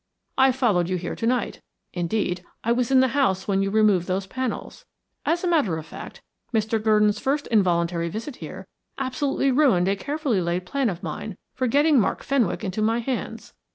I 0.35 0.51
followed 0.51 0.89
you 0.89 0.97
here 0.97 1.15
to 1.15 1.27
night; 1.27 1.61
indeed, 1.93 2.43
I 2.63 2.71
was 2.71 2.89
in 2.89 3.01
the 3.01 3.09
house 3.09 3.47
when 3.47 3.61
you 3.61 3.69
removed 3.69 4.07
those 4.07 4.25
panels. 4.25 4.83
As 5.27 5.43
a 5.43 5.47
matter 5.47 5.77
of 5.77 5.85
fact, 5.85 6.23
Mr. 6.51 6.81
Gurdon's 6.83 7.19
first 7.19 7.45
involuntary 7.51 8.09
visit 8.09 8.37
here 8.37 8.65
absolutely 8.97 9.51
ruined 9.51 9.87
a 9.87 9.95
carefully 9.95 10.41
laid 10.41 10.65
plan 10.65 10.89
of 10.89 11.03
mine 11.03 11.37
for 11.53 11.67
getting 11.67 11.99
Mark 11.99 12.23
Fenwick 12.23 12.63
into 12.63 12.81
my 12.81 12.97
hands. 12.97 13.53